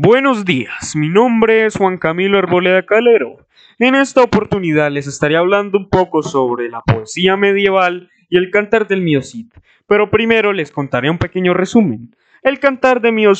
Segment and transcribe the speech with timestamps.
[0.00, 3.48] Buenos días, mi nombre es Juan Camilo Arboleda Calero.
[3.80, 8.86] En esta oportunidad les estaré hablando un poco sobre la poesía medieval y el cantar
[8.86, 9.18] del Mío
[9.88, 12.14] pero primero les contaré un pequeño resumen.
[12.44, 13.32] El cantar de Mío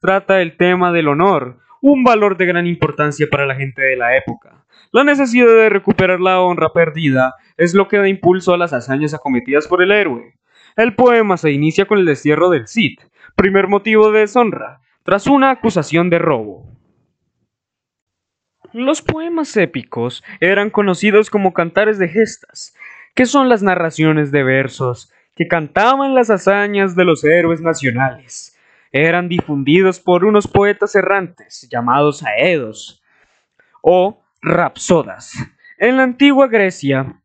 [0.00, 4.16] trata el tema del honor, un valor de gran importancia para la gente de la
[4.16, 4.64] época.
[4.92, 9.14] La necesidad de recuperar la honra perdida es lo que da impulso a las hazañas
[9.14, 10.36] acometidas por el héroe.
[10.76, 13.00] El poema se inicia con el destierro del Cid,
[13.34, 16.66] primer motivo de deshonra, tras una acusación de robo.
[18.72, 22.74] Los poemas épicos eran conocidos como cantares de gestas,
[23.14, 28.58] que son las narraciones de versos que cantaban las hazañas de los héroes nacionales.
[28.90, 33.02] Eran difundidos por unos poetas errantes llamados aedos
[33.82, 35.34] o rapsodas.
[35.78, 37.20] En la antigua Grecia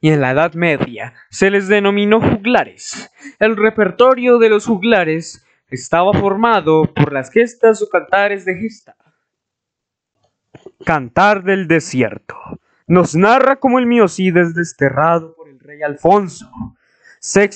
[0.00, 3.10] y en la Edad Media se les denominó juglares.
[3.38, 8.96] El repertorio de los juglares estaba formado por las gestas o cantares de gesta.
[10.84, 12.34] Cantar del desierto.
[12.86, 16.50] Nos narra cómo el Miocide es desterrado por el rey Alfonso
[17.20, 17.50] VI,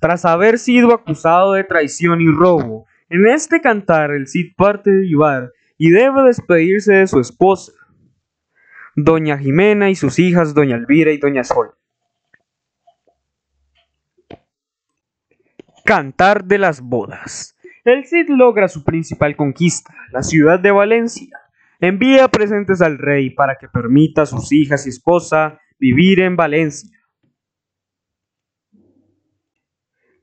[0.00, 2.86] tras haber sido acusado de traición y robo.
[3.08, 7.72] En este cantar el Cid parte de Ibar y debe despedirse de su esposa,
[8.94, 11.77] doña Jimena y sus hijas, doña Elvira y doña Sol.
[15.88, 17.56] Cantar de las bodas.
[17.82, 21.40] El Cid logra su principal conquista, la ciudad de Valencia.
[21.80, 26.94] Envía presentes al rey para que permita a sus hijas y esposa vivir en Valencia.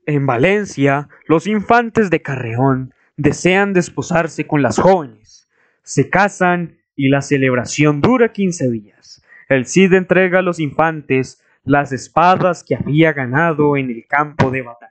[0.06, 5.48] En Valencia, los infantes de Carreón desean desposarse con las jóvenes.
[5.82, 9.20] Se casan y la celebración dura quince días.
[9.48, 14.62] El Cid entrega a los infantes las espadas que había ganado en el campo de
[14.62, 14.85] batalla.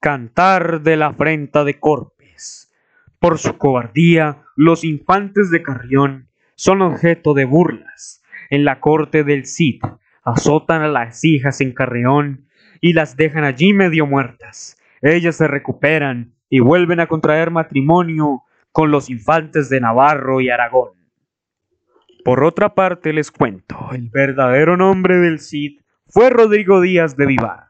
[0.00, 2.72] Cantar de la afrenta de Corpes.
[3.18, 8.22] Por su cobardía, los infantes de Carrión son objeto de burlas.
[8.48, 9.82] En la corte del Cid
[10.22, 12.46] azotan a las hijas en Carreón
[12.80, 14.76] y las dejan allí medio muertas.
[15.02, 20.92] Ellas se recuperan y vuelven a contraer matrimonio con los infantes de Navarro y Aragón.
[22.24, 27.67] Por otra parte les cuento, el verdadero nombre del Cid fue Rodrigo Díaz de Vivar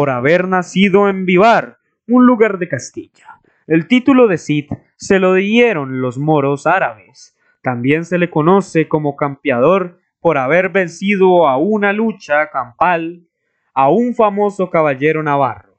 [0.00, 1.76] por haber nacido en Vivar,
[2.08, 3.38] un lugar de Castilla.
[3.66, 7.36] El título de Cid se lo dieron los moros árabes.
[7.62, 13.28] También se le conoce como campeador por haber vencido a una lucha campal
[13.74, 15.76] a un famoso caballero navarro.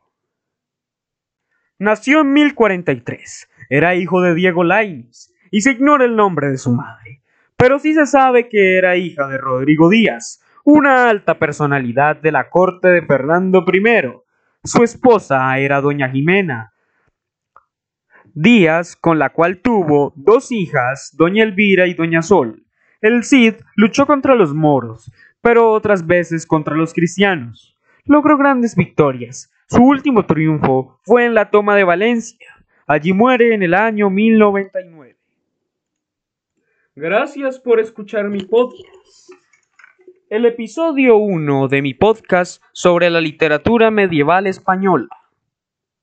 [1.79, 3.49] Nació en 1043.
[3.71, 7.23] Era hijo de Diego Lainez y se ignora el nombre de su madre.
[7.57, 12.49] Pero sí se sabe que era hija de Rodrigo Díaz, una alta personalidad de la
[12.49, 14.11] corte de Fernando I.
[14.63, 16.71] Su esposa era doña Jimena
[18.33, 22.63] Díaz, con la cual tuvo dos hijas, doña Elvira y doña Sol.
[23.01, 25.11] El Cid luchó contra los moros,
[25.41, 27.75] pero otras veces contra los cristianos.
[28.05, 29.51] Logró grandes victorias.
[29.67, 32.47] Su último triunfo fue en la toma de Valencia.
[32.87, 35.17] Allí muere en el año 1099.
[36.95, 39.31] Gracias por escuchar mi podcast
[40.31, 45.09] el episodio 1 de mi podcast sobre la literatura medieval española.